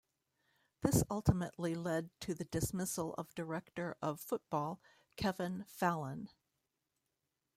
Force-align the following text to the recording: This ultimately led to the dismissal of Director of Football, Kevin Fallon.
This 0.81 1.03
ultimately 1.11 1.75
led 1.75 2.09
to 2.21 2.33
the 2.33 2.45
dismissal 2.45 3.13
of 3.19 3.35
Director 3.35 3.95
of 4.01 4.19
Football, 4.19 4.81
Kevin 5.15 5.63
Fallon. 5.67 6.29